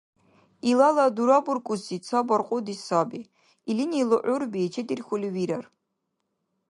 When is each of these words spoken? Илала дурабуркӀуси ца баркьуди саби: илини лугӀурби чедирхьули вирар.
Илала 0.69 1.05
дурабуркӀуси 1.15 1.97
ца 2.05 2.19
баркьуди 2.27 2.75
саби: 2.85 3.21
илини 3.69 4.01
лугӀурби 4.09 4.71
чедирхьули 4.73 5.29
вирар. 5.35 5.65